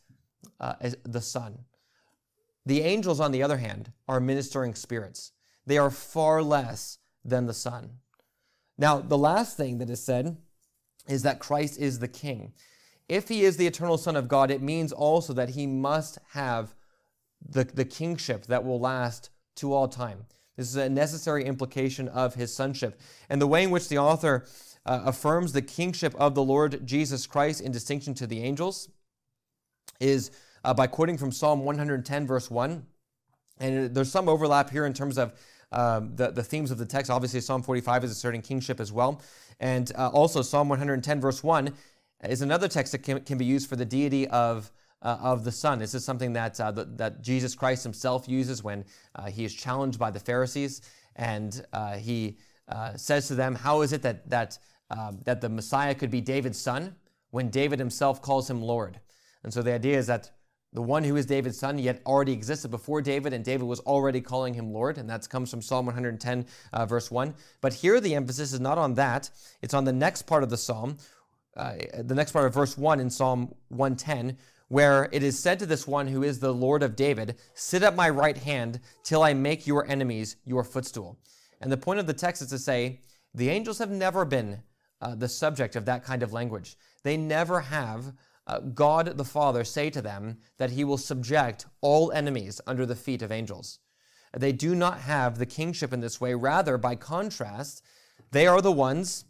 [0.60, 1.58] uh, the Son.
[2.64, 5.32] The angels, on the other hand, are ministering spirits.
[5.66, 7.98] They are far less than the Son.
[8.78, 10.36] Now, the last thing that is said
[11.08, 12.52] is that Christ is the King.
[13.08, 16.74] If he is the eternal Son of God, it means also that he must have
[17.46, 20.26] the, the kingship that will last to all time.
[20.56, 23.00] This is a necessary implication of his sonship.
[23.28, 24.46] And the way in which the author
[24.84, 28.88] uh, affirms the kingship of the Lord Jesus Christ in distinction to the angels
[30.00, 30.30] is
[30.64, 32.86] uh, by quoting from Psalm 110, verse 1.
[33.58, 35.34] And there's some overlap here in terms of
[35.72, 37.10] um, the, the themes of the text.
[37.10, 39.22] Obviously, Psalm 45 is asserting kingship as well.
[39.60, 41.72] And uh, also, Psalm 110, verse 1
[42.28, 44.70] is another text that can, can be used for the deity of,
[45.02, 45.78] uh, of the Son.
[45.78, 49.54] This is something that, uh, that, that, Jesus Christ himself uses when uh, he is
[49.54, 50.82] challenged by the Pharisees.
[51.16, 54.58] And uh, he uh, says to them, How is it that, that,
[54.90, 56.94] um, that the Messiah could be David's son
[57.30, 59.00] when David himself calls him Lord?
[59.42, 60.30] And so the idea is that
[60.72, 64.20] the one who is David's son, yet already existed before David, and David was already
[64.20, 67.34] calling him Lord, and that comes from Psalm 110, uh, verse 1.
[67.60, 69.30] But here the emphasis is not on that,
[69.60, 70.96] it's on the next part of the psalm,
[71.56, 75.66] uh, the next part of verse 1 in Psalm 110, where it is said to
[75.66, 79.34] this one who is the Lord of David, Sit at my right hand till I
[79.34, 81.18] make your enemies your footstool.
[81.60, 83.00] And the point of the text is to say,
[83.34, 84.62] the angels have never been
[85.00, 86.76] uh, the subject of that kind of language.
[87.02, 88.12] They never have
[88.52, 92.96] uh, God the Father say to them that he will subject all enemies under the
[92.96, 93.78] feet of angels.
[94.36, 96.34] They do not have the kingship in this way.
[96.34, 97.82] Rather, by contrast,
[98.30, 99.24] they are the ones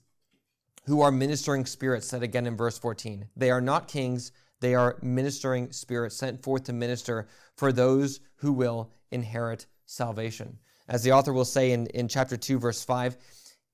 [0.86, 3.28] who are ministering spirits, said again in verse 14.
[3.36, 8.52] They are not kings, they are ministering spirits sent forth to minister for those who
[8.52, 10.58] will inherit salvation.
[10.88, 13.16] As the author will say in, in chapter 2, verse 5,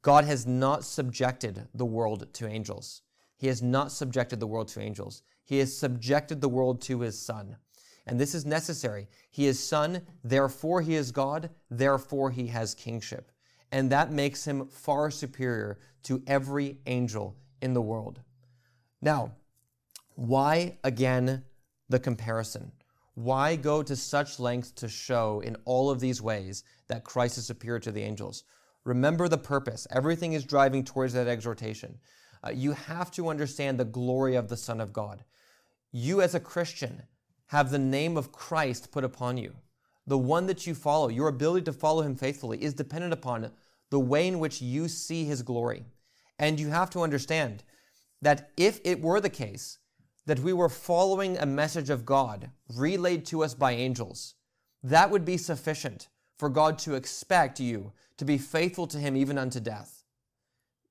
[0.03, 3.03] God has not subjected the world to angels.
[3.39, 5.23] He has not subjected the world to angels.
[5.49, 7.57] He has subjected the world to his Son.
[8.07, 9.09] And this is necessary.
[9.31, 13.33] He is Son, therefore he is God, therefore he has kingship.
[13.73, 18.21] And that makes him far superior to every angel in the world.
[19.01, 19.33] Now,
[20.17, 21.45] why again
[21.89, 22.71] the comparison?
[23.15, 27.47] Why go to such lengths to show in all of these ways that Christ is
[27.47, 28.45] superior to the angels?
[28.85, 29.87] Remember the purpose.
[29.91, 31.99] Everything is driving towards that exhortation.
[32.47, 35.25] Uh, you have to understand the glory of the Son of God.
[35.93, 37.03] You, as a Christian,
[37.47, 39.55] have the name of Christ put upon you.
[40.07, 43.51] The one that you follow, your ability to follow him faithfully, is dependent upon
[43.91, 45.85] the way in which you see his glory.
[46.39, 47.65] And you have to understand
[48.23, 49.79] that if it were the case
[50.27, 54.35] that we were following a message of God relayed to us by angels,
[54.83, 56.09] that would be sufficient
[56.39, 60.05] for God to expect you to be faithful to him even unto death.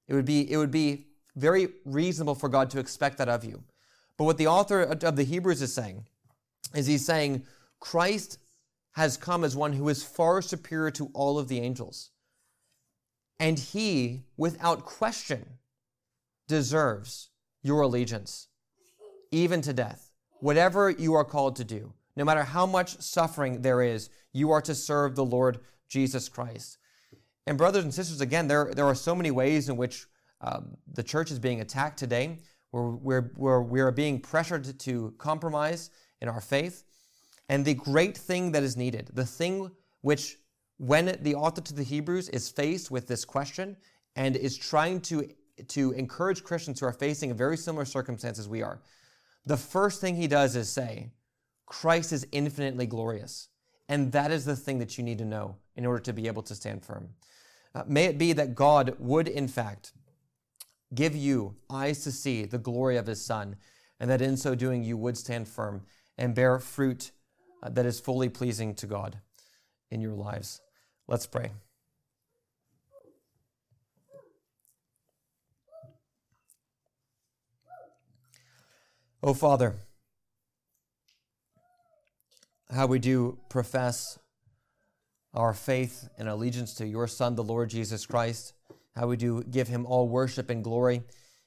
[0.07, 3.63] It would be, it would be very reasonable for God to expect that of you.
[4.18, 6.05] But what the author of the Hebrews is saying
[6.76, 7.45] is he's saying
[7.80, 8.39] Christ
[8.93, 12.09] has come as one who is far superior to all of the angels.
[13.39, 15.45] And he, without question,
[16.47, 17.30] deserves
[17.61, 18.47] your allegiance,
[19.32, 20.11] even to death.
[20.39, 24.61] Whatever you are called to do, no matter how much suffering there is, you are
[24.61, 26.80] to serve the Lord Jesus Christ.
[27.45, 30.07] And, brothers and sisters, again, there, there are so many ways in which
[30.41, 32.39] um, the church is being attacked today,
[32.72, 35.89] where we're, where we are being pressured to, to compromise
[36.22, 36.84] in our faith.
[37.49, 40.38] And the great thing that is needed, the thing which,
[40.78, 43.78] when the author to the Hebrews is faced with this question
[44.15, 45.30] and is trying to,
[45.70, 48.82] to encourage Christians who are facing a very similar circumstance as we are,
[49.45, 51.11] the first thing he does is say,
[51.65, 53.49] Christ is infinitely glorious.
[53.89, 56.43] And that is the thing that you need to know in order to be able
[56.43, 57.09] to stand firm.
[57.74, 59.93] Uh, may it be that God would, in fact,
[60.93, 63.55] give you eyes to see the glory of his Son,
[63.99, 65.83] and that in so doing you would stand firm
[66.17, 67.11] and bear fruit
[67.63, 69.19] uh, that is fully pleasing to God
[69.91, 70.61] in your lives.
[71.07, 71.51] Let's pray.
[79.23, 79.75] Oh, Father,
[82.73, 84.19] how we do profess
[85.33, 88.53] our faith and allegiance to your Son, the Lord Jesus Christ,
[88.97, 91.03] how we do give him all worship and glory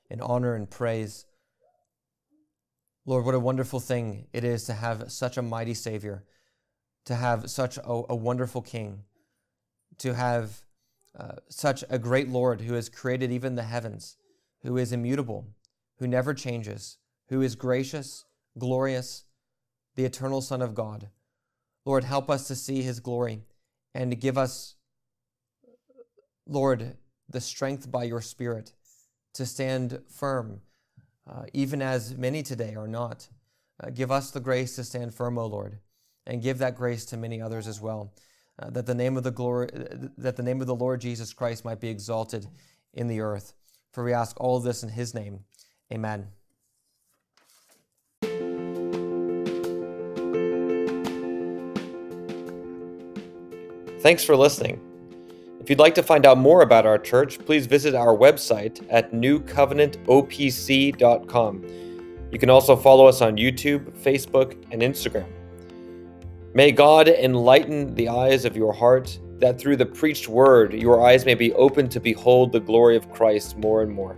[0.09, 1.27] and honor and praise.
[3.07, 6.25] Lord, what a wonderful thing it is to have such a mighty Savior,
[7.07, 9.01] to have such a, a wonderful King,
[9.99, 10.61] to have
[11.19, 14.17] uh, such a great Lord who has created even the heavens,
[14.63, 15.49] who is immutable,
[15.99, 16.99] who never changes,
[17.31, 18.25] who is gracious,
[18.59, 19.25] glorious,
[19.97, 21.09] the eternal Son of God.
[21.85, 23.43] Lord, help us to see his glory
[23.93, 24.77] and to give us,
[26.47, 26.97] Lord,
[27.31, 28.73] the strength by your Spirit
[29.35, 30.61] to stand firm
[31.31, 33.29] uh, even as many today are not.
[33.83, 35.79] Uh, give us the grace to stand firm, O Lord,
[36.27, 38.13] and give that grace to many others as well,
[38.59, 39.69] uh, that the name of the glory,
[40.19, 42.47] that the name of the Lord Jesus Christ might be exalted
[42.93, 43.55] in the earth.
[43.93, 45.45] For we ask all this in His name.
[45.93, 46.29] Amen.
[54.01, 54.90] Thanks for listening.
[55.71, 59.13] If you'd like to find out more about our church, please visit our website at
[59.13, 61.65] newcovenantopc.com.
[62.33, 65.29] You can also follow us on YouTube, Facebook, and Instagram.
[66.55, 71.25] May God enlighten the eyes of your heart, that through the preached word your eyes
[71.25, 74.17] may be opened to behold the glory of Christ more and more.